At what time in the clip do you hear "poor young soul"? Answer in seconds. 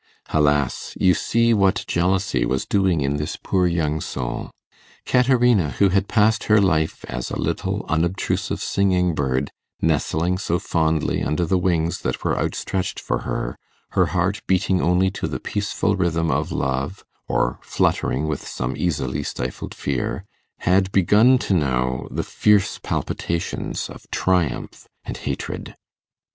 3.35-4.49